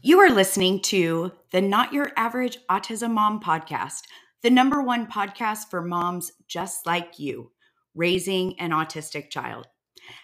You 0.00 0.20
are 0.20 0.30
listening 0.30 0.80
to 0.82 1.32
the 1.50 1.60
Not 1.60 1.92
Your 1.92 2.12
Average 2.16 2.58
Autism 2.70 3.10
Mom 3.10 3.40
podcast, 3.40 4.02
the 4.44 4.50
number 4.50 4.80
one 4.80 5.08
podcast 5.08 5.70
for 5.70 5.82
moms 5.82 6.30
just 6.46 6.86
like 6.86 7.18
you, 7.18 7.50
raising 7.96 8.58
an 8.60 8.70
autistic 8.70 9.28
child. 9.28 9.66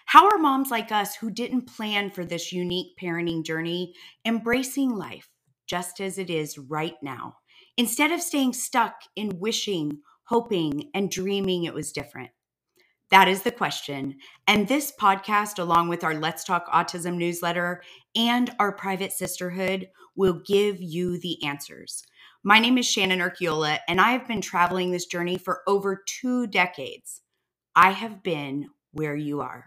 How 0.05 0.29
are 0.29 0.37
moms 0.37 0.71
like 0.71 0.93
us 0.93 1.15
who 1.15 1.29
didn't 1.29 1.67
plan 1.67 2.09
for 2.09 2.23
this 2.23 2.53
unique 2.53 2.97
parenting 3.01 3.43
journey 3.43 3.93
embracing 4.25 4.91
life 4.91 5.29
just 5.67 5.99
as 5.99 6.17
it 6.17 6.29
is 6.29 6.57
right 6.57 6.95
now, 7.01 7.35
instead 7.75 8.13
of 8.13 8.21
staying 8.21 8.53
stuck 8.53 8.95
in 9.17 9.39
wishing, 9.39 9.99
hoping, 10.23 10.89
and 10.93 11.11
dreaming 11.11 11.65
it 11.65 11.73
was 11.73 11.91
different? 11.91 12.31
That 13.11 13.27
is 13.27 13.43
the 13.43 13.51
question. 13.51 14.15
And 14.47 14.67
this 14.67 14.91
podcast, 14.99 15.59
along 15.59 15.89
with 15.89 16.03
our 16.03 16.15
Let's 16.15 16.43
Talk 16.43 16.67
Autism 16.67 17.17
newsletter 17.17 17.81
and 18.15 18.49
our 18.59 18.71
private 18.71 19.11
sisterhood, 19.11 19.89
will 20.15 20.41
give 20.45 20.81
you 20.81 21.19
the 21.19 21.43
answers. 21.43 22.03
My 22.43 22.59
name 22.59 22.77
is 22.77 22.87
Shannon 22.87 23.19
Urquiola, 23.19 23.79
and 23.87 24.01
I 24.01 24.11
have 24.11 24.27
been 24.27 24.41
traveling 24.41 24.91
this 24.91 25.05
journey 25.05 25.37
for 25.37 25.61
over 25.67 26.03
two 26.07 26.47
decades. 26.47 27.21
I 27.75 27.91
have 27.91 28.23
been 28.23 28.69
where 28.91 29.15
you 29.15 29.41
are. 29.41 29.65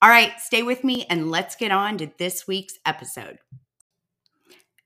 All 0.00 0.08
right, 0.08 0.32
stay 0.40 0.62
with 0.62 0.82
me 0.82 1.06
and 1.08 1.30
let's 1.30 1.54
get 1.54 1.70
on 1.70 1.98
to 1.98 2.10
this 2.18 2.46
week's 2.46 2.74
episode. 2.84 3.38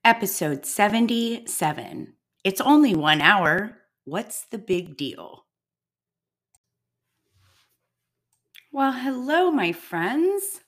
Episode 0.05 0.67
77. 0.67 2.15
It's 2.45 2.61
only 2.61 2.95
one 2.95 3.21
hour. 3.21 3.79
What's 4.05 4.47
the 4.51 4.59
big 4.59 4.97
deal? 4.97 5.46
Well, 8.77 8.93
hello, 8.93 9.51
my 9.51 9.73
friends. 9.73 10.61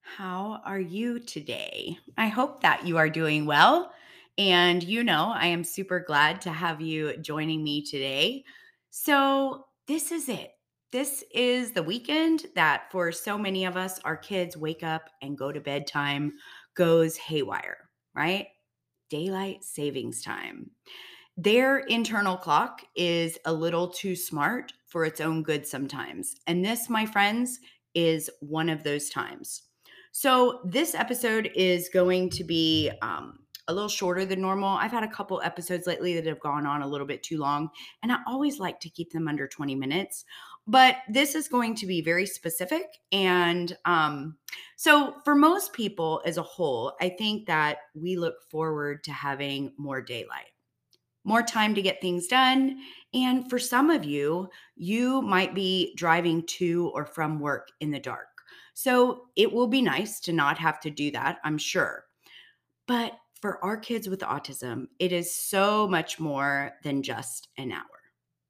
How 0.00 0.60
are 0.64 0.80
you 0.80 1.20
today? 1.20 1.96
I 2.18 2.26
hope 2.26 2.62
that 2.62 2.88
you 2.88 2.96
are 2.96 3.08
doing 3.08 3.46
well. 3.46 3.92
And 4.36 4.82
you 4.82 5.04
know, 5.04 5.32
I 5.32 5.46
am 5.46 5.62
super 5.62 6.00
glad 6.00 6.40
to 6.40 6.50
have 6.50 6.80
you 6.80 7.16
joining 7.18 7.62
me 7.62 7.84
today. 7.84 8.42
So, 8.90 9.66
this 9.86 10.10
is 10.10 10.28
it. 10.28 10.54
This 10.90 11.22
is 11.32 11.70
the 11.70 11.84
weekend 11.84 12.46
that 12.56 12.90
for 12.90 13.12
so 13.12 13.38
many 13.38 13.64
of 13.64 13.76
us, 13.76 14.00
our 14.00 14.16
kids 14.16 14.56
wake 14.56 14.82
up 14.82 15.08
and 15.22 15.38
go 15.38 15.52
to 15.52 15.60
bedtime 15.60 16.32
goes 16.74 17.16
haywire, 17.16 17.90
right? 18.12 18.48
Daylight 19.08 19.62
savings 19.62 20.20
time. 20.20 20.72
Their 21.36 21.80
internal 21.80 22.38
clock 22.38 22.82
is 22.94 23.38
a 23.44 23.52
little 23.52 23.88
too 23.88 24.16
smart 24.16 24.72
for 24.86 25.04
its 25.04 25.20
own 25.20 25.42
good 25.42 25.66
sometimes. 25.66 26.36
And 26.46 26.64
this, 26.64 26.88
my 26.88 27.04
friends, 27.04 27.60
is 27.94 28.30
one 28.40 28.70
of 28.70 28.84
those 28.84 29.10
times. 29.10 29.62
So, 30.12 30.60
this 30.64 30.94
episode 30.94 31.50
is 31.54 31.90
going 31.90 32.30
to 32.30 32.44
be 32.44 32.90
um, 33.02 33.40
a 33.68 33.74
little 33.74 33.88
shorter 33.88 34.24
than 34.24 34.40
normal. 34.40 34.78
I've 34.78 34.92
had 34.92 35.02
a 35.02 35.08
couple 35.08 35.42
episodes 35.42 35.86
lately 35.86 36.14
that 36.14 36.24
have 36.24 36.40
gone 36.40 36.64
on 36.64 36.80
a 36.80 36.86
little 36.86 37.06
bit 37.06 37.22
too 37.22 37.36
long, 37.36 37.68
and 38.02 38.10
I 38.10 38.18
always 38.26 38.58
like 38.58 38.80
to 38.80 38.88
keep 38.88 39.12
them 39.12 39.28
under 39.28 39.46
20 39.46 39.74
minutes. 39.74 40.24
But 40.66 40.96
this 41.06 41.34
is 41.34 41.48
going 41.48 41.74
to 41.76 41.86
be 41.86 42.00
very 42.00 42.24
specific. 42.24 42.86
And 43.12 43.76
um, 43.84 44.38
so, 44.76 45.16
for 45.22 45.34
most 45.34 45.74
people 45.74 46.22
as 46.24 46.38
a 46.38 46.42
whole, 46.42 46.94
I 46.98 47.10
think 47.10 47.46
that 47.46 47.76
we 47.94 48.16
look 48.16 48.36
forward 48.50 49.04
to 49.04 49.12
having 49.12 49.74
more 49.76 50.00
daylight 50.00 50.55
more 51.26 51.42
time 51.42 51.74
to 51.74 51.82
get 51.82 52.00
things 52.00 52.28
done. 52.28 52.78
And 53.12 53.50
for 53.50 53.58
some 53.58 53.90
of 53.90 54.04
you, 54.04 54.48
you 54.76 55.20
might 55.22 55.54
be 55.54 55.92
driving 55.96 56.46
to 56.46 56.90
or 56.94 57.04
from 57.04 57.40
work 57.40 57.68
in 57.80 57.90
the 57.90 57.98
dark. 57.98 58.28
So 58.74 59.26
it 59.36 59.52
will 59.52 59.66
be 59.66 59.82
nice 59.82 60.20
to 60.20 60.32
not 60.32 60.56
have 60.58 60.78
to 60.80 60.90
do 60.90 61.10
that, 61.10 61.38
I'm 61.44 61.58
sure. 61.58 62.04
But 62.86 63.18
for 63.40 63.62
our 63.64 63.76
kids 63.76 64.08
with 64.08 64.20
autism, 64.20 64.86
it 65.00 65.12
is 65.12 65.34
so 65.34 65.88
much 65.88 66.20
more 66.20 66.72
than 66.84 67.02
just 67.02 67.48
an 67.58 67.72
hour, 67.72 67.82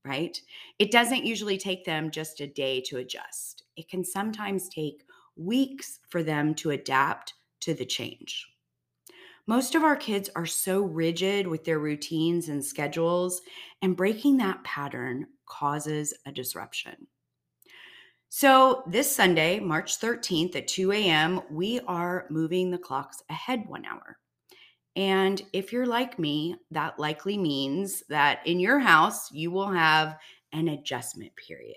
right? 0.04 0.38
It 0.78 0.90
doesn't 0.90 1.24
usually 1.24 1.56
take 1.56 1.84
them 1.84 2.10
just 2.10 2.40
a 2.40 2.46
day 2.46 2.82
to 2.82 2.98
adjust, 2.98 3.64
it 3.76 3.88
can 3.88 4.04
sometimes 4.04 4.68
take 4.68 5.02
weeks 5.36 6.00
for 6.08 6.22
them 6.22 6.54
to 6.56 6.70
adapt 6.70 7.34
to 7.60 7.74
the 7.74 7.84
change. 7.86 8.46
Most 9.48 9.76
of 9.76 9.84
our 9.84 9.94
kids 9.94 10.28
are 10.34 10.46
so 10.46 10.82
rigid 10.82 11.46
with 11.46 11.64
their 11.64 11.78
routines 11.78 12.48
and 12.48 12.64
schedules, 12.64 13.42
and 13.80 13.96
breaking 13.96 14.38
that 14.38 14.64
pattern 14.64 15.26
causes 15.46 16.12
a 16.26 16.32
disruption. 16.32 17.06
So, 18.28 18.82
this 18.88 19.14
Sunday, 19.14 19.60
March 19.60 20.00
13th 20.00 20.56
at 20.56 20.66
2 20.66 20.90
a.m., 20.90 21.42
we 21.48 21.78
are 21.86 22.26
moving 22.28 22.70
the 22.70 22.78
clocks 22.78 23.22
ahead 23.30 23.62
one 23.68 23.84
hour. 23.84 24.18
And 24.96 25.40
if 25.52 25.72
you're 25.72 25.86
like 25.86 26.18
me, 26.18 26.56
that 26.72 26.98
likely 26.98 27.38
means 27.38 28.02
that 28.08 28.40
in 28.46 28.58
your 28.58 28.80
house, 28.80 29.30
you 29.30 29.52
will 29.52 29.70
have 29.70 30.18
an 30.52 30.68
adjustment 30.68 31.32
period. 31.36 31.76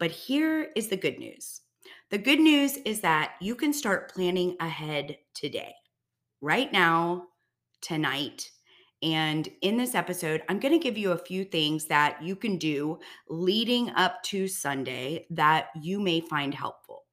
But 0.00 0.10
here 0.10 0.70
is 0.74 0.88
the 0.88 0.96
good 0.96 1.18
news 1.18 1.60
the 2.10 2.18
good 2.18 2.40
news 2.40 2.76
is 2.78 3.00
that 3.00 3.34
you 3.40 3.54
can 3.54 3.72
start 3.72 4.12
planning 4.12 4.56
ahead 4.60 5.18
today 5.34 5.74
right 6.44 6.70
now, 6.70 7.24
tonight. 7.80 8.50
And 9.02 9.48
in 9.62 9.78
this 9.78 9.94
episode, 9.94 10.42
I'm 10.48 10.60
going 10.60 10.78
to 10.78 10.82
give 10.82 10.98
you 10.98 11.12
a 11.12 11.18
few 11.18 11.44
things 11.44 11.86
that 11.86 12.22
you 12.22 12.36
can 12.36 12.58
do 12.58 12.98
leading 13.28 13.90
up 13.90 14.22
to 14.24 14.46
Sunday 14.46 15.26
that 15.30 15.68
you 15.80 16.00
may 16.00 16.20
find 16.20 16.54
helpful. 16.54 17.04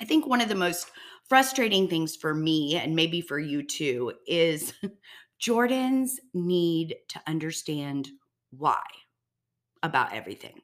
I 0.00 0.04
think 0.04 0.26
one 0.26 0.40
of 0.40 0.48
the 0.48 0.56
most 0.56 0.90
frustrating 1.28 1.86
things 1.86 2.16
for 2.16 2.34
me, 2.34 2.76
and 2.76 2.96
maybe 2.96 3.20
for 3.20 3.38
you 3.38 3.62
too, 3.62 4.14
is 4.26 4.72
Jordans 5.40 6.14
need 6.34 6.96
to 7.08 7.20
understand 7.28 8.08
why 8.50 8.82
about 9.80 10.12
everything, 10.12 10.60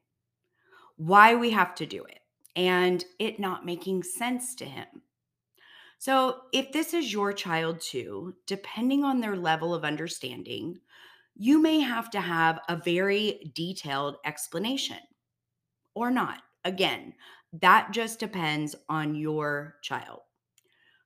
why 0.97 1.37
we 1.37 1.51
have 1.51 1.75
to 1.77 1.87
do 1.87 2.05
it, 2.05 2.19
and 2.57 3.05
it 3.21 3.39
not 3.39 3.65
making 3.65 4.03
sense 4.03 4.57
to 4.57 4.65
him. 4.65 4.87
So, 5.99 6.43
if 6.53 6.73
this 6.73 6.93
is 6.95 7.13
your 7.13 7.33
child 7.33 7.81
too, 7.81 8.35
depending 8.47 9.03
on 9.03 9.21
their 9.21 9.37
level 9.37 9.75
of 9.75 9.85
understanding, 9.85 10.81
you 11.35 11.61
may 11.61 11.81
have 11.81 12.11
to 12.11 12.21
have 12.21 12.61
a 12.69 12.77
very 12.77 13.51
detailed 13.55 14.17
explanation 14.25 14.99
or 15.95 16.11
not. 16.11 16.43
Again, 16.65 17.15
that 17.61 17.93
just 17.93 18.21
depends 18.21 18.75
on 18.89 19.15
your 19.15 19.77
child. 19.83 20.21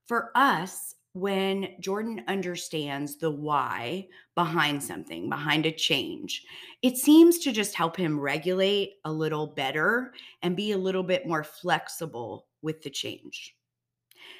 For 0.06 0.32
us, 0.34 0.96
when 1.12 1.76
Jordan 1.80 2.22
understands 2.28 3.18
the 3.18 3.30
why 3.30 4.08
behind 4.34 4.82
something, 4.82 5.28
behind 5.28 5.66
a 5.66 5.72
change, 5.72 6.44
it 6.82 6.96
seems 6.96 7.38
to 7.40 7.52
just 7.52 7.74
help 7.74 7.96
him 7.96 8.18
regulate 8.18 8.94
a 9.04 9.12
little 9.12 9.48
better 9.48 10.12
and 10.42 10.56
be 10.56 10.72
a 10.72 10.78
little 10.78 11.02
bit 11.02 11.26
more 11.26 11.44
flexible 11.44 12.46
with 12.62 12.82
the 12.82 12.90
change. 12.90 13.56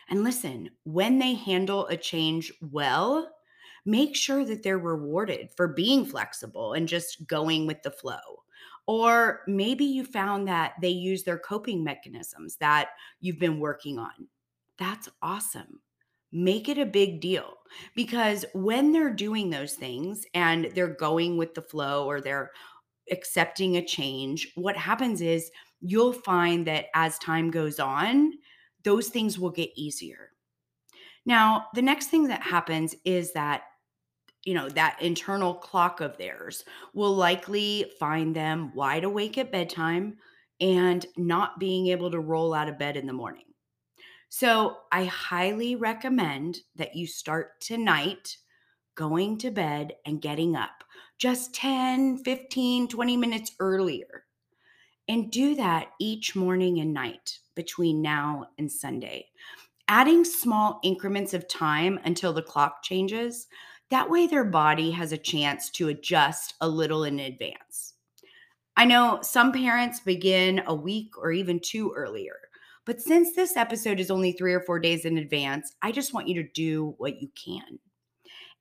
And 0.09 0.25
listen, 0.25 0.71
when 0.85 1.19
they 1.19 1.35
handle 1.35 1.87
a 1.87 1.97
change 1.97 2.53
well, 2.61 3.31
make 3.85 4.15
sure 4.15 4.45
that 4.45 4.63
they're 4.63 4.79
rewarded 4.79 5.51
for 5.57 5.69
being 5.69 6.05
flexible 6.05 6.75
and 6.75 6.89
just 6.89 7.27
going 7.27 7.67
with 7.67 7.83
the 7.83 7.91
flow. 7.91 8.45
Or 8.87 9.43
maybe 9.47 9.85
you 9.85 10.05
found 10.05 10.49
that 10.49 10.75
they 10.81 10.89
use 10.89 11.23
their 11.23 11.39
coping 11.39 11.85
mechanisms 11.85 12.57
that 12.57 12.91
you've 13.21 13.39
been 13.39 13.61
working 13.61 13.99
on. 13.99 14.29
That's 14.79 15.09
awesome. 15.23 15.81
Make 16.33 16.69
it 16.69 16.79
a 16.79 16.87
big 16.87 17.21
deal 17.21 17.55
because 17.95 18.45
when 18.55 18.93
they're 18.93 19.13
doing 19.13 19.51
those 19.51 19.75
things 19.75 20.25
and 20.35 20.71
they're 20.75 20.95
going 20.95 21.37
with 21.37 21.55
the 21.55 21.63
flow 21.63 22.07
or 22.07 22.21
they're 22.21 22.51
accepting 23.11 23.77
a 23.77 23.85
change, 23.85 24.51
what 24.55 24.77
happens 24.77 25.21
is 25.21 25.51
you'll 25.81 26.13
find 26.13 26.67
that 26.67 26.87
as 26.95 27.19
time 27.19 27.51
goes 27.51 27.81
on, 27.81 28.33
those 28.85 29.09
things 29.09 29.39
will 29.39 29.51
get 29.51 29.71
easier. 29.77 30.31
Now, 31.27 31.67
the 31.75 31.83
next 31.83 32.07
thing 32.07 32.29
that 32.29 32.43
happens 32.43 32.95
is 33.05 33.33
that 33.33 33.63
you 34.45 34.55
know, 34.55 34.69
that 34.71 35.01
internal 35.03 35.55
clock 35.55 36.01
of 36.01 36.17
theirs 36.17 36.65
will 36.95 37.15
likely 37.15 37.93
find 37.99 38.35
them 38.35 38.73
wide 38.75 39.05
awake 39.05 39.37
at 39.37 39.53
bedtime 39.53 40.17
and 40.61 41.05
not 41.17 41.59
being 41.61 41.89
able 41.89 42.11
to 42.11 42.21
roll 42.21 42.55
out 42.55 42.69
of 42.69 42.79
bed 42.79 42.97
in 42.97 43.07
the 43.07 43.13
morning. 43.13 43.45
So, 44.31 44.79
I 44.93 45.05
highly 45.05 45.77
recommend 45.77 46.59
that 46.77 46.95
you 46.95 47.07
start 47.07 47.61
tonight 47.61 48.37
going 48.95 49.39
to 49.39 49.51
bed 49.51 49.95
and 50.07 50.23
getting 50.23 50.57
up 50.57 50.85
just 51.19 51.55
10, 51.55 52.19
15, 52.19 52.89
20 52.89 53.17
minutes 53.17 53.53
earlier. 53.61 54.25
And 55.11 55.29
do 55.29 55.57
that 55.57 55.89
each 55.99 56.37
morning 56.37 56.79
and 56.79 56.95
night 56.95 57.41
between 57.57 58.01
now 58.01 58.47
and 58.59 58.71
Sunday. 58.71 59.27
Adding 59.89 60.25
small 60.25 60.79
increments 60.85 61.35
of 61.35 61.49
time 61.49 61.99
until 62.05 62.33
the 62.33 62.45
clock 62.45 62.85
changes, 62.85 63.49
that 63.91 64.09
way 64.09 64.29
their 64.29 64.45
body 64.45 64.93
has 64.93 65.11
a 65.11 65.19
chance 65.19 65.69
to 65.71 65.89
adjust 65.89 66.55
a 66.61 66.69
little 66.69 67.03
in 67.03 67.19
advance. 67.19 67.95
I 68.77 68.85
know 68.85 69.19
some 69.21 69.51
parents 69.51 69.99
begin 69.99 70.63
a 70.69 70.75
week 70.77 71.19
or 71.19 71.33
even 71.33 71.59
two 71.59 71.93
earlier, 71.97 72.37
but 72.87 73.01
since 73.01 73.35
this 73.35 73.57
episode 73.57 73.99
is 73.99 74.13
only 74.13 74.31
three 74.31 74.55
or 74.55 74.61
four 74.61 74.79
days 74.79 75.05
in 75.05 75.19
advance, 75.19 75.75
I 75.83 75.91
just 75.91 76.15
want 76.15 76.29
you 76.29 76.41
to 76.41 76.49
do 76.55 76.95
what 76.99 77.21
you 77.21 77.31
can. 77.35 77.81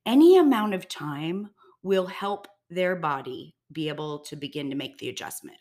Any 0.08 0.40
amount 0.40 0.74
of 0.74 0.90
time 0.90 1.52
will 1.84 2.08
help 2.08 2.48
their 2.72 2.96
body 2.96 3.56
be 3.72 3.88
able 3.88 4.18
to 4.22 4.36
begin 4.36 4.72
to 4.72 4.76
make 4.76 4.98
the 4.98 5.10
adjustment. 5.10 5.60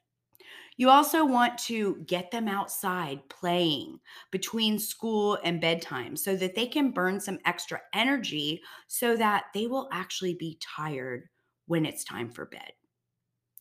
You 0.78 0.90
also 0.90 1.26
want 1.26 1.58
to 1.66 1.96
get 2.06 2.30
them 2.30 2.46
outside 2.46 3.28
playing 3.28 3.98
between 4.30 4.78
school 4.78 5.36
and 5.42 5.60
bedtime 5.60 6.14
so 6.16 6.36
that 6.36 6.54
they 6.54 6.66
can 6.66 6.92
burn 6.92 7.20
some 7.20 7.40
extra 7.44 7.80
energy 7.92 8.62
so 8.86 9.16
that 9.16 9.46
they 9.52 9.66
will 9.66 9.88
actually 9.92 10.34
be 10.34 10.56
tired 10.60 11.28
when 11.66 11.84
it's 11.84 12.04
time 12.04 12.30
for 12.30 12.46
bed. 12.46 12.72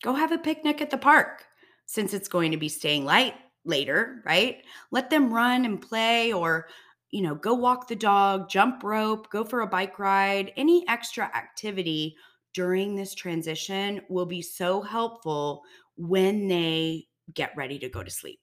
Go 0.02 0.14
have 0.14 0.30
a 0.30 0.38
picnic 0.38 0.80
at 0.80 0.90
the 0.90 0.96
park 0.96 1.44
since 1.86 2.14
it's 2.14 2.28
going 2.28 2.52
to 2.52 2.56
be 2.56 2.68
staying 2.68 3.04
light 3.04 3.34
later, 3.64 4.22
right? 4.24 4.62
Let 4.92 5.10
them 5.10 5.34
run 5.34 5.64
and 5.64 5.82
play 5.82 6.32
or 6.32 6.68
you 7.10 7.22
know, 7.22 7.34
go 7.34 7.54
walk 7.54 7.88
the 7.88 7.96
dog, 7.96 8.48
jump 8.50 8.84
rope, 8.84 9.30
go 9.30 9.42
for 9.42 9.62
a 9.62 9.66
bike 9.66 9.98
ride, 9.98 10.52
any 10.56 10.86
extra 10.88 11.24
activity 11.34 12.14
during 12.52 12.94
this 12.94 13.14
transition 13.14 14.00
will 14.08 14.26
be 14.26 14.42
so 14.42 14.82
helpful 14.82 15.62
when 15.98 16.48
they 16.48 17.06
get 17.34 17.52
ready 17.56 17.78
to 17.80 17.88
go 17.88 18.02
to 18.02 18.10
sleep. 18.10 18.40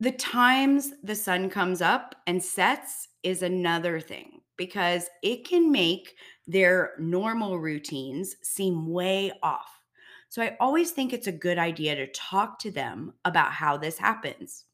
The 0.00 0.12
times 0.12 0.92
the 1.02 1.14
sun 1.14 1.48
comes 1.48 1.80
up 1.80 2.14
and 2.26 2.42
sets 2.42 3.08
is 3.22 3.42
another 3.42 4.00
thing 4.00 4.40
because 4.56 5.08
it 5.22 5.46
can 5.46 5.70
make 5.70 6.14
their 6.46 6.92
normal 6.98 7.58
routines 7.58 8.36
seem 8.42 8.90
way 8.90 9.32
off. 9.42 9.70
So 10.28 10.42
I 10.42 10.56
always 10.60 10.90
think 10.90 11.12
it's 11.12 11.28
a 11.28 11.32
good 11.32 11.58
idea 11.58 11.94
to 11.94 12.10
talk 12.12 12.58
to 12.60 12.70
them 12.70 13.14
about 13.24 13.52
how 13.52 13.76
this 13.76 13.96
happens 13.96 14.64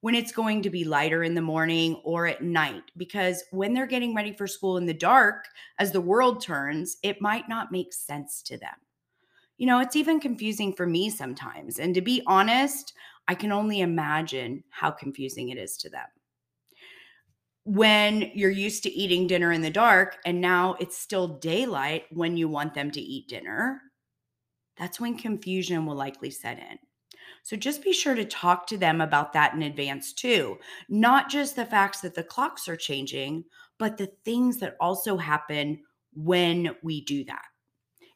when 0.00 0.14
it's 0.14 0.32
going 0.32 0.60
to 0.60 0.70
be 0.70 0.84
lighter 0.84 1.22
in 1.22 1.34
the 1.34 1.40
morning 1.40 1.94
or 2.04 2.26
at 2.26 2.42
night 2.42 2.82
because 2.96 3.42
when 3.52 3.72
they're 3.72 3.86
getting 3.86 4.14
ready 4.14 4.32
for 4.32 4.46
school 4.46 4.76
in 4.76 4.86
the 4.86 4.92
dark 4.92 5.46
as 5.78 5.92
the 5.92 6.00
world 6.00 6.42
turns 6.42 6.98
it 7.02 7.22
might 7.22 7.48
not 7.48 7.72
make 7.72 7.92
sense 7.92 8.42
to 8.42 8.58
them 8.58 8.74
you 9.58 9.66
know 9.66 9.80
it's 9.80 9.96
even 9.96 10.20
confusing 10.20 10.72
for 10.72 10.86
me 10.86 11.10
sometimes 11.10 11.78
and 11.78 11.94
to 11.94 12.00
be 12.00 12.22
honest 12.26 12.92
i 13.28 13.34
can 13.34 13.52
only 13.52 13.80
imagine 13.80 14.62
how 14.70 14.90
confusing 14.90 15.48
it 15.48 15.58
is 15.58 15.76
to 15.76 15.88
them 15.88 16.06
when 17.64 18.30
you're 18.34 18.50
used 18.50 18.82
to 18.82 18.92
eating 18.92 19.26
dinner 19.26 19.50
in 19.50 19.62
the 19.62 19.70
dark 19.70 20.18
and 20.26 20.40
now 20.40 20.74
it's 20.80 20.98
still 20.98 21.28
daylight 21.28 22.04
when 22.10 22.36
you 22.36 22.48
want 22.48 22.74
them 22.74 22.90
to 22.90 23.00
eat 23.00 23.28
dinner 23.28 23.80
that's 24.76 25.00
when 25.00 25.16
confusion 25.16 25.86
will 25.86 25.94
likely 25.94 26.30
set 26.30 26.58
in 26.58 26.78
so 27.42 27.56
just 27.56 27.84
be 27.84 27.92
sure 27.92 28.14
to 28.14 28.24
talk 28.24 28.66
to 28.68 28.78
them 28.78 29.00
about 29.00 29.34
that 29.34 29.52
in 29.52 29.62
advance 29.62 30.12
too. 30.12 30.58
Not 30.88 31.28
just 31.28 31.56
the 31.56 31.66
facts 31.66 32.00
that 32.00 32.14
the 32.14 32.24
clocks 32.24 32.68
are 32.68 32.76
changing, 32.76 33.44
but 33.78 33.98
the 33.98 34.10
things 34.24 34.58
that 34.58 34.76
also 34.80 35.18
happen 35.18 35.82
when 36.14 36.74
we 36.82 37.04
do 37.04 37.24
that. 37.24 37.44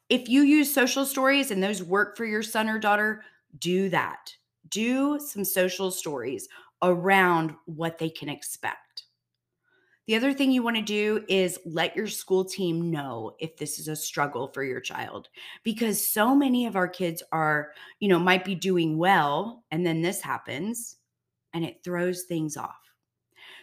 If 0.09 0.29
you 0.29 0.43
use 0.43 0.73
social 0.73 1.05
stories 1.05 1.51
and 1.51 1.63
those 1.63 1.83
work 1.83 2.17
for 2.17 2.25
your 2.25 2.43
son 2.43 2.69
or 2.69 2.79
daughter, 2.79 3.25
do 3.59 3.89
that. 3.91 4.35
Do 4.69 5.19
some 5.21 5.45
social 5.45 5.91
stories 5.91 6.49
around 6.83 7.55
what 7.67 7.99
they 7.99 8.09
can 8.11 8.29
expect. 8.29 9.05
The 10.07 10.17
other 10.17 10.33
thing 10.33 10.51
you 10.51 10.63
want 10.63 10.77
to 10.77 10.83
do 10.83 11.23
is 11.29 11.59
let 11.67 11.95
your 11.95 12.07
school 12.07 12.43
team 12.43 12.91
know 12.91 13.37
if 13.41 13.59
this 13.59 13.79
is 13.79 13.89
a 13.89 13.97
struggle 13.97 14.49
for 14.49 14.65
your 14.65 14.81
child 14.81 15.29
because 15.65 16.07
so 16.07 16.35
many 16.35 16.65
of 16.65 16.77
our 16.77 16.89
kids 16.89 17.23
are, 17.31 17.73
you 18.01 18.09
know, 18.09 18.19
might 18.19 18.43
be 18.43 18.55
doing 18.55 18.97
well 18.97 19.65
and 19.71 19.85
then 19.85 20.01
this 20.01 20.23
happens 20.23 20.97
and 21.53 21.63
it 21.63 21.85
throws 21.85 22.23
things 22.23 22.57
off. 22.57 22.79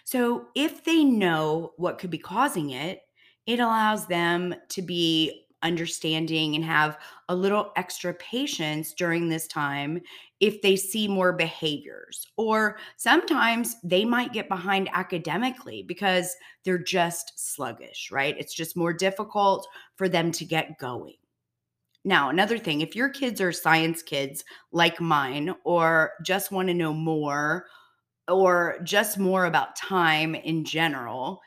So 0.03 0.49
if 0.53 0.83
they 0.83 1.03
know 1.03 1.73
what 1.77 1.97
could 1.97 2.11
be 2.11 2.19
causing 2.19 2.69
it, 2.69 3.01
it 3.47 3.59
allows 3.59 4.05
them 4.05 4.53
to 4.69 4.83
be 4.83 5.44
understanding 5.63 6.55
and 6.55 6.63
have 6.63 6.97
a 7.29 7.35
little 7.35 7.71
extra 7.75 8.13
patience 8.13 8.93
during 8.93 9.27
this 9.29 9.47
time 9.47 9.99
if 10.39 10.61
they 10.61 10.75
see 10.75 11.07
more 11.07 11.33
behaviors. 11.33 12.27
Or 12.37 12.77
sometimes 12.97 13.77
they 13.83 14.05
might 14.05 14.33
get 14.33 14.49
behind 14.49 14.89
academically 14.93 15.83
because 15.83 16.35
they're 16.63 16.77
just 16.77 17.33
sluggish, 17.35 18.09
right? 18.11 18.35
It's 18.37 18.53
just 18.53 18.77
more 18.77 18.93
difficult 18.93 19.67
for 19.95 20.09
them 20.09 20.31
to 20.33 20.45
get 20.45 20.77
going. 20.77 21.15
Now, 22.03 22.29
another 22.29 22.59
thing, 22.59 22.81
if 22.81 22.95
your 22.95 23.09
kids 23.09 23.41
are 23.41 23.51
science 23.51 24.03
kids 24.03 24.43
like 24.71 25.01
mine, 25.01 25.55
or 25.63 26.11
just 26.23 26.51
want 26.51 26.67
to 26.67 26.73
know 26.75 26.93
more, 26.93 27.65
or 28.27 28.77
just 28.83 29.17
more 29.17 29.45
about 29.45 29.75
time 29.75 30.35
in 30.35 30.65
general, 30.65 31.41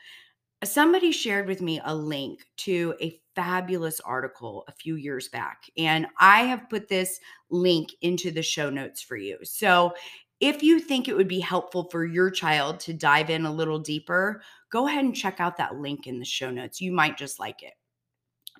somebody 0.65 1.13
shared 1.13 1.47
with 1.47 1.61
me 1.61 1.79
a 1.85 1.95
link 1.95 2.45
to 2.57 2.93
a 3.01 3.17
fabulous 3.39 4.01
article 4.01 4.65
a 4.67 4.73
few 4.73 4.95
years 4.95 5.29
back. 5.29 5.63
And 5.77 6.07
I 6.19 6.41
have 6.41 6.69
put 6.69 6.89
this 6.89 7.21
link 7.49 7.91
into 8.01 8.31
the 8.31 8.43
show 8.43 8.69
notes 8.69 9.01
for 9.01 9.15
you. 9.15 9.37
So 9.43 9.93
if 10.41 10.61
you 10.61 10.77
think 10.77 11.07
it 11.07 11.15
would 11.15 11.29
be 11.29 11.39
helpful 11.39 11.87
for 11.89 12.05
your 12.05 12.29
child 12.31 12.81
to 12.81 12.93
dive 12.93 13.29
in 13.29 13.45
a 13.45 13.53
little 13.53 13.79
deeper, 13.79 14.41
go 14.69 14.87
ahead 14.87 15.05
and 15.05 15.15
check 15.15 15.39
out 15.39 15.55
that 15.55 15.77
link 15.77 16.05
in 16.05 16.19
the 16.19 16.25
show 16.25 16.51
notes. 16.51 16.81
You 16.81 16.91
might 16.91 17.17
just 17.17 17.39
like 17.39 17.63
it. 17.63 17.75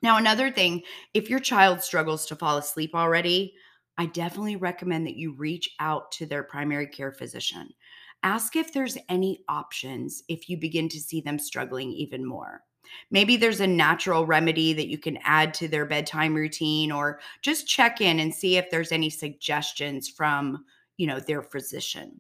Now, 0.02 0.16
another 0.16 0.50
thing, 0.50 0.84
if 1.14 1.30
your 1.30 1.42
child 1.42 1.82
struggles 1.82 2.26
to 2.28 2.38
fall 2.38 2.58
asleep 2.58 2.92
already, 2.96 3.54
I 3.98 4.06
definitely 4.06 4.56
recommend 4.56 5.08
that 5.08 5.18
you 5.18 5.34
reach 5.34 5.76
out 5.82 6.10
to 6.14 6.26
their 6.26 6.44
primary 6.44 6.88
care 6.88 7.12
physician. 7.12 7.70
Ask 8.24 8.56
if 8.56 8.72
there's 8.72 8.98
any 9.10 9.44
options 9.50 10.24
if 10.30 10.48
you 10.48 10.58
begin 10.58 10.88
to 10.88 11.00
see 11.02 11.20
them 11.20 11.38
struggling 11.38 11.92
even 11.92 12.26
more. 12.26 12.62
Maybe 13.12 13.38
there's 13.38 13.60
a 13.60 13.68
natural 13.68 14.26
remedy 14.26 14.74
that 14.74 14.88
you 14.88 14.98
can 14.98 15.18
add 15.24 15.54
to 15.56 15.68
their 15.68 15.86
bedtime 15.86 16.34
routine 16.34 16.92
or 16.92 17.20
just 17.42 17.68
check 17.68 18.02
in 18.02 18.20
and 18.20 18.34
see 18.34 18.58
if 18.58 18.70
there's 18.70 18.92
any 18.92 19.10
suggestions 19.10 20.10
from, 20.10 20.64
you 20.98 21.08
know, 21.08 21.20
their 21.20 21.42
physician. 21.42 22.20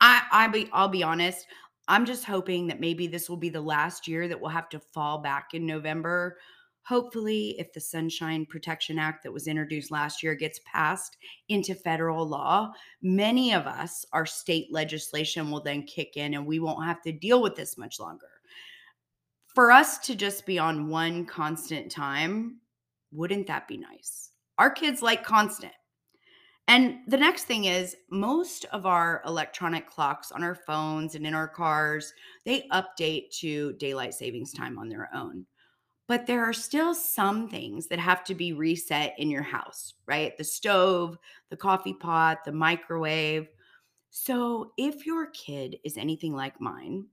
I 0.00 0.22
I 0.30 0.48
be 0.48 0.68
I'll 0.72 0.88
be 0.88 1.02
honest, 1.02 1.46
I'm 1.88 2.06
just 2.06 2.24
hoping 2.24 2.66
that 2.68 2.80
maybe 2.80 3.06
this 3.06 3.28
will 3.28 3.36
be 3.36 3.50
the 3.50 3.60
last 3.60 4.06
year 4.06 4.28
that 4.28 4.40
we'll 4.40 4.50
have 4.50 4.68
to 4.70 4.80
fall 4.92 5.18
back 5.18 5.54
in 5.54 5.66
November 5.66 6.36
Hopefully, 6.90 7.54
if 7.58 7.72
the 7.72 7.80
Sunshine 7.80 8.46
Protection 8.46 8.98
Act 8.98 9.22
that 9.22 9.32
was 9.32 9.46
introduced 9.46 9.90
last 9.90 10.22
year 10.22 10.34
gets 10.34 10.60
passed 10.64 11.16
into 11.48 11.74
federal 11.74 12.26
law, 12.26 12.72
many 13.02 13.52
of 13.52 13.66
us, 13.66 14.04
our 14.12 14.26
state 14.26 14.72
legislation 14.72 15.50
will 15.50 15.62
then 15.62 15.84
kick 15.84 16.16
in 16.16 16.34
and 16.34 16.46
we 16.46 16.58
won't 16.58 16.84
have 16.84 17.02
to 17.02 17.12
deal 17.12 17.42
with 17.42 17.54
this 17.54 17.78
much 17.78 18.00
longer. 18.00 18.26
For 19.54 19.72
us 19.72 19.98
to 19.98 20.14
just 20.14 20.46
be 20.46 20.58
on 20.58 20.88
one 20.88 21.26
constant 21.26 21.90
time, 21.90 22.58
wouldn't 23.12 23.46
that 23.48 23.68
be 23.68 23.76
nice? 23.76 24.30
Our 24.58 24.70
kids 24.70 25.02
like 25.02 25.24
constant. 25.24 25.72
And 26.68 26.98
the 27.08 27.16
next 27.16 27.44
thing 27.44 27.64
is 27.64 27.96
most 28.10 28.64
of 28.66 28.86
our 28.86 29.22
electronic 29.26 29.88
clocks 29.88 30.30
on 30.30 30.44
our 30.44 30.54
phones 30.54 31.16
and 31.16 31.26
in 31.26 31.34
our 31.34 31.48
cars, 31.48 32.12
they 32.44 32.68
update 32.72 33.30
to 33.40 33.72
daylight 33.74 34.14
savings 34.14 34.52
time 34.52 34.78
on 34.78 34.88
their 34.88 35.10
own 35.12 35.46
but 36.10 36.26
there 36.26 36.42
are 36.42 36.52
still 36.52 36.92
some 36.92 37.48
things 37.48 37.86
that 37.86 38.00
have 38.00 38.24
to 38.24 38.34
be 38.34 38.52
reset 38.52 39.14
in 39.18 39.30
your 39.30 39.44
house, 39.44 39.94
right? 40.06 40.36
The 40.36 40.42
stove, 40.42 41.16
the 41.50 41.56
coffee 41.56 41.92
pot, 41.92 42.44
the 42.44 42.50
microwave. 42.50 43.46
So 44.10 44.72
if 44.76 45.06
your 45.06 45.26
kid 45.26 45.76
is 45.84 45.96
anything 45.96 46.34
like 46.34 46.60
mine, 46.60 47.06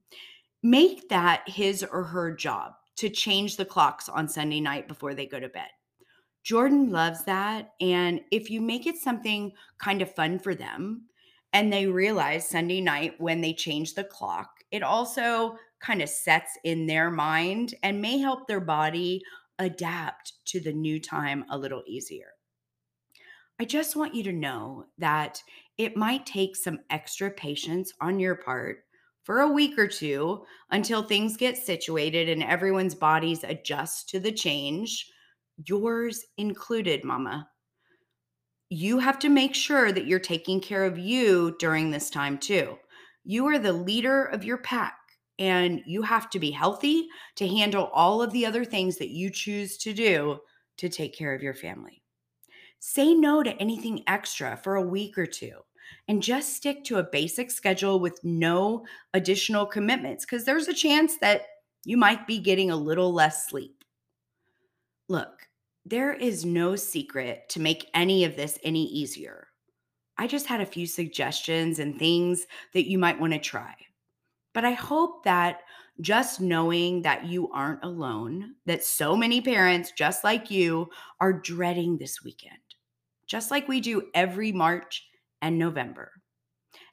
make 0.62 1.08
that 1.08 1.48
his 1.48 1.84
or 1.84 2.04
her 2.04 2.34
job 2.34 2.72
to 2.96 3.08
change 3.08 3.56
the 3.56 3.64
clocks 3.64 4.08
on 4.08 4.28
Sunday 4.28 4.60
night 4.60 4.88
before 4.88 5.14
they 5.14 5.26
go 5.26 5.38
to 5.38 5.48
bed. 5.48 5.68
Jordan 6.42 6.90
loves 6.90 7.24
that. 7.24 7.74
And 7.80 8.20
if 8.32 8.50
you 8.50 8.60
make 8.60 8.86
it 8.86 8.96
something 8.96 9.52
kind 9.78 10.02
of 10.02 10.14
fun 10.14 10.38
for 10.38 10.54
them 10.54 11.02
and 11.52 11.72
they 11.72 11.86
realize 11.86 12.48
Sunday 12.48 12.80
night 12.80 13.14
when 13.18 13.40
they 13.40 13.52
change 13.52 13.94
the 13.94 14.04
clock, 14.04 14.48
it 14.70 14.82
also 14.82 15.56
kind 15.80 16.02
of 16.02 16.08
sets 16.08 16.58
in 16.64 16.86
their 16.86 17.10
mind 17.10 17.74
and 17.82 18.00
may 18.00 18.18
help 18.18 18.48
their 18.48 18.60
body 18.60 19.22
adapt 19.58 20.32
to 20.46 20.60
the 20.60 20.72
new 20.72 21.00
time 21.00 21.44
a 21.50 21.58
little 21.58 21.82
easier. 21.86 22.30
I 23.60 23.64
just 23.64 23.96
want 23.96 24.14
you 24.14 24.22
to 24.24 24.32
know 24.32 24.86
that 24.98 25.42
it 25.78 25.96
might 25.96 26.26
take 26.26 26.56
some 26.56 26.80
extra 26.90 27.30
patience 27.30 27.92
on 28.00 28.20
your 28.20 28.36
part 28.36 28.84
for 29.28 29.40
a 29.40 29.52
week 29.52 29.78
or 29.78 29.86
two 29.86 30.42
until 30.70 31.02
things 31.02 31.36
get 31.36 31.58
situated 31.58 32.30
and 32.30 32.42
everyone's 32.42 32.94
bodies 32.94 33.44
adjust 33.44 34.08
to 34.08 34.18
the 34.18 34.32
change, 34.32 35.12
yours 35.66 36.24
included, 36.38 37.04
mama. 37.04 37.46
You 38.70 38.98
have 39.00 39.18
to 39.18 39.28
make 39.28 39.54
sure 39.54 39.92
that 39.92 40.06
you're 40.06 40.18
taking 40.18 40.62
care 40.62 40.86
of 40.86 40.98
you 40.98 41.54
during 41.58 41.90
this 41.90 42.08
time 42.08 42.38
too. 42.38 42.78
You 43.22 43.46
are 43.48 43.58
the 43.58 43.74
leader 43.74 44.24
of 44.24 44.44
your 44.44 44.56
pack 44.56 44.96
and 45.38 45.82
you 45.84 46.00
have 46.00 46.30
to 46.30 46.38
be 46.38 46.50
healthy 46.50 47.06
to 47.36 47.46
handle 47.46 47.90
all 47.92 48.22
of 48.22 48.32
the 48.32 48.46
other 48.46 48.64
things 48.64 48.96
that 48.96 49.10
you 49.10 49.28
choose 49.28 49.76
to 49.76 49.92
do 49.92 50.38
to 50.78 50.88
take 50.88 51.14
care 51.14 51.34
of 51.34 51.42
your 51.42 51.52
family. 51.52 52.02
Say 52.78 53.12
no 53.12 53.42
to 53.42 53.54
anything 53.60 54.04
extra 54.06 54.56
for 54.56 54.76
a 54.76 54.88
week 54.88 55.18
or 55.18 55.26
two 55.26 55.58
and 56.08 56.22
just 56.22 56.54
stick 56.56 56.84
to 56.84 56.98
a 56.98 57.02
basic 57.02 57.50
schedule 57.50 58.00
with 58.00 58.22
no 58.24 58.84
additional 59.14 59.66
commitments 59.66 60.24
because 60.24 60.44
there's 60.44 60.68
a 60.68 60.74
chance 60.74 61.16
that 61.18 61.42
You 61.84 61.96
might 61.96 62.26
be 62.26 62.38
getting 62.38 62.70
a 62.70 62.76
little 62.76 63.14
less 63.14 63.48
sleep. 63.48 63.82
Look, 65.08 65.48
there 65.86 66.12
is 66.12 66.44
no 66.44 66.76
secret 66.76 67.48
to 67.48 67.60
make 67.60 67.88
any 67.94 68.24
of 68.24 68.36
this 68.36 68.58
any 68.62 68.84
easier. 68.84 69.48
I 70.18 70.26
just 70.26 70.46
had 70.46 70.60
a 70.60 70.66
few 70.66 70.86
suggestions 70.86 71.78
and 71.78 71.98
things 71.98 72.46
that 72.74 72.90
you 72.90 72.98
might 72.98 73.18
want 73.18 73.32
to 73.32 73.38
try. 73.38 73.74
But 74.52 74.66
I 74.66 74.72
hope 74.72 75.24
that 75.24 75.60
just 76.00 76.40
knowing 76.40 77.02
that 77.02 77.24
you 77.24 77.50
aren't 77.52 77.82
alone, 77.84 78.54
that 78.66 78.84
so 78.84 79.16
many 79.16 79.40
parents 79.40 79.92
just 79.96 80.24
like 80.24 80.50
you 80.50 80.90
are 81.20 81.32
dreading 81.32 81.96
this 81.96 82.22
weekend, 82.22 82.58
just 83.26 83.50
like 83.50 83.66
we 83.66 83.80
do 83.80 84.10
every 84.14 84.52
March 84.52 85.07
and 85.42 85.58
November. 85.58 86.12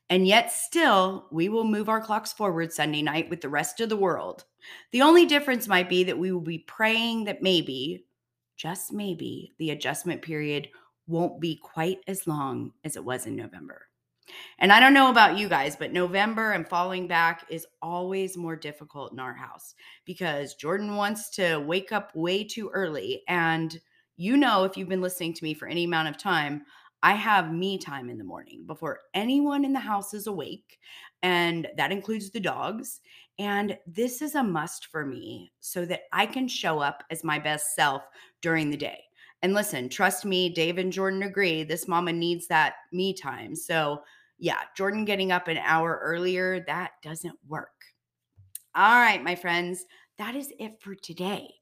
And 0.10 0.28
yet, 0.28 0.52
still, 0.52 1.28
we 1.32 1.50
will 1.50 1.64
move 1.64 1.90
our 1.90 2.02
clocks 2.02 2.32
forward 2.32 2.72
Sunday 2.72 3.02
night 3.02 3.30
with 3.30 3.42
the 3.42 3.50
rest 3.50 3.82
of 3.82 3.90
the 3.90 3.98
world. 3.98 4.46
The 4.92 5.02
only 5.02 5.26
difference 5.26 5.68
might 5.68 5.90
be 5.90 6.04
that 6.04 6.20
we 6.20 6.32
will 6.32 6.42
be 6.42 6.60
praying 6.60 7.24
that 7.26 7.42
maybe, 7.42 8.06
just 8.56 8.94
maybe, 8.94 9.54
the 9.58 9.72
adjustment 9.72 10.22
period 10.22 10.70
won't 11.08 11.42
be 11.42 11.56
quite 11.56 12.00
as 12.08 12.28
long 12.28 12.72
as 12.84 12.96
it 12.96 13.04
was 13.04 13.26
in 13.26 13.36
November. 13.36 13.88
And 14.60 14.72
I 14.72 14.80
don't 14.80 14.94
know 14.94 15.10
about 15.10 15.38
you 15.38 15.48
guys, 15.50 15.76
but 15.76 15.94
November 15.94 16.52
and 16.52 16.68
falling 16.68 17.08
back 17.08 17.46
is 17.50 17.68
always 17.82 18.38
more 18.38 18.56
difficult 18.56 19.12
in 19.12 19.20
our 19.20 19.34
house 19.34 19.76
because 20.06 20.56
Jordan 20.56 20.96
wants 20.96 21.30
to 21.32 21.58
wake 21.58 21.92
up 21.92 22.16
way 22.16 22.44
too 22.44 22.70
early. 22.74 23.24
And 23.28 23.80
you 24.18 24.38
know, 24.38 24.64
if 24.64 24.78
you've 24.78 24.90
been 24.90 25.02
listening 25.02 25.34
to 25.34 25.44
me 25.44 25.54
for 25.54 25.68
any 25.68 25.84
amount 25.84 26.08
of 26.08 26.18
time, 26.18 26.64
I 27.04 27.14
have 27.14 27.54
me 27.54 27.78
time 27.78 28.10
in 28.10 28.18
the 28.18 28.24
morning 28.24 28.64
before 28.66 29.00
anyone 29.14 29.64
in 29.64 29.74
the 29.74 29.80
house 29.80 30.14
is 30.14 30.28
awake. 30.28 30.80
And 31.22 31.68
that 31.78 31.92
includes 31.92 32.32
the 32.32 32.40
dogs. 32.40 33.02
And 33.38 33.78
this 33.86 34.22
is 34.22 34.36
a 34.36 34.44
must 34.44 34.88
for 34.88 35.06
me 35.06 35.52
so 35.60 35.86
that 35.86 36.04
I 36.14 36.26
can 36.26 36.48
show 36.48 36.80
up 36.80 37.04
as 37.12 37.24
my 37.24 37.38
best 37.38 37.76
self 37.76 38.04
during 38.42 38.70
the 38.70 38.78
day. 38.78 39.04
And 39.42 39.54
listen, 39.54 39.90
trust 39.90 40.26
me, 40.26 40.50
Dave 40.50 40.78
and 40.78 40.92
Jordan 40.92 41.24
agree. 41.24 41.64
This 41.64 41.88
mama 41.88 42.14
needs 42.14 42.48
that 42.48 42.76
me 42.92 43.14
time. 43.14 43.56
So, 43.56 44.02
yeah, 44.40 44.62
Jordan 44.76 45.06
getting 45.06 45.32
up 45.32 45.48
an 45.48 45.58
hour 45.58 46.00
earlier, 46.02 46.64
that 46.68 46.94
doesn't 47.04 47.38
work. 47.48 47.70
All 48.74 49.00
right, 49.00 49.24
my 49.24 49.36
friends, 49.36 49.86
that 50.18 50.36
is 50.36 50.52
it 50.60 50.82
for 50.82 50.96
today. 50.96 51.54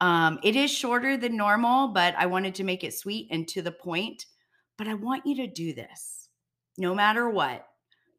Um, 0.00 0.38
it 0.42 0.56
is 0.56 0.70
shorter 0.70 1.16
than 1.16 1.36
normal, 1.36 1.88
but 1.88 2.14
I 2.16 2.26
wanted 2.26 2.54
to 2.56 2.64
make 2.64 2.84
it 2.84 2.94
sweet 2.94 3.28
and 3.30 3.46
to 3.48 3.62
the 3.62 3.72
point. 3.72 4.26
But 4.78 4.88
I 4.88 4.94
want 4.94 5.26
you 5.26 5.36
to 5.36 5.46
do 5.46 5.72
this 5.72 6.28
no 6.78 6.94
matter 6.94 7.28
what. 7.28 7.66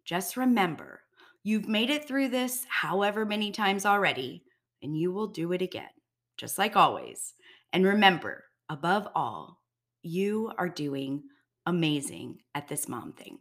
Just 0.05 0.38
remember, 0.38 1.01
you've 1.43 1.67
made 1.67 1.89
it 1.89 2.07
through 2.07 2.29
this 2.29 2.65
however 2.69 3.25
many 3.25 3.51
times 3.51 3.86
already, 3.86 4.43
and 4.81 4.98
you 4.98 5.12
will 5.12 5.27
do 5.27 5.53
it 5.53 5.62
again, 5.62 5.89
just 6.38 6.57
like 6.57 6.75
always. 6.75 7.33
And 7.72 7.86
remember, 7.86 8.43
above 8.69 9.07
all, 9.15 9.62
you 10.01 10.51
are 10.57 10.69
doing 10.69 11.24
amazing 11.65 12.39
at 12.53 12.67
this 12.67 12.88
mom 12.88 13.13
thing. 13.13 13.39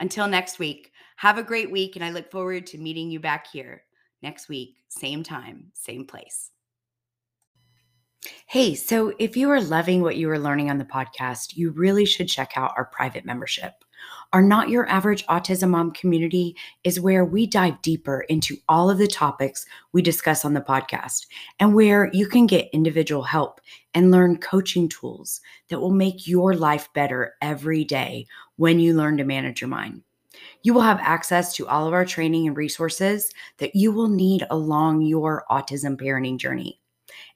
Until 0.00 0.26
next 0.26 0.58
week, 0.58 0.92
have 1.16 1.38
a 1.38 1.42
great 1.42 1.70
week, 1.70 1.96
and 1.96 2.04
I 2.04 2.10
look 2.10 2.30
forward 2.30 2.66
to 2.68 2.78
meeting 2.78 3.10
you 3.10 3.20
back 3.20 3.46
here 3.48 3.82
next 4.22 4.48
week, 4.48 4.76
same 4.88 5.22
time, 5.22 5.70
same 5.74 6.06
place. 6.06 6.50
Hey, 8.46 8.74
so 8.74 9.12
if 9.18 9.36
you 9.36 9.50
are 9.50 9.60
loving 9.60 10.02
what 10.02 10.16
you 10.16 10.28
are 10.30 10.38
learning 10.38 10.70
on 10.70 10.78
the 10.78 10.84
podcast, 10.84 11.56
you 11.56 11.70
really 11.70 12.04
should 12.04 12.28
check 12.28 12.52
out 12.56 12.72
our 12.76 12.86
private 12.86 13.24
membership. 13.24 13.84
Our 14.32 14.42
Not 14.42 14.68
Your 14.68 14.88
Average 14.88 15.24
Autism 15.26 15.70
Mom 15.70 15.92
community 15.92 16.56
is 16.82 17.00
where 17.00 17.24
we 17.24 17.46
dive 17.46 17.80
deeper 17.82 18.22
into 18.28 18.56
all 18.68 18.90
of 18.90 18.98
the 18.98 19.06
topics 19.06 19.66
we 19.92 20.02
discuss 20.02 20.44
on 20.44 20.54
the 20.54 20.60
podcast 20.60 21.26
and 21.60 21.74
where 21.74 22.10
you 22.12 22.26
can 22.26 22.46
get 22.46 22.70
individual 22.72 23.22
help 23.22 23.60
and 23.94 24.10
learn 24.10 24.38
coaching 24.38 24.88
tools 24.88 25.40
that 25.68 25.80
will 25.80 25.92
make 25.92 26.26
your 26.26 26.54
life 26.54 26.88
better 26.94 27.34
every 27.40 27.84
day 27.84 28.26
when 28.56 28.80
you 28.80 28.94
learn 28.94 29.16
to 29.16 29.24
manage 29.24 29.60
your 29.60 29.68
mind. 29.68 30.02
You 30.62 30.74
will 30.74 30.82
have 30.82 31.00
access 31.00 31.54
to 31.54 31.66
all 31.68 31.86
of 31.86 31.92
our 31.92 32.04
training 32.04 32.46
and 32.46 32.56
resources 32.56 33.30
that 33.58 33.74
you 33.74 33.92
will 33.92 34.08
need 34.08 34.44
along 34.50 35.02
your 35.02 35.44
autism 35.50 35.96
parenting 35.96 36.38
journey. 36.38 36.80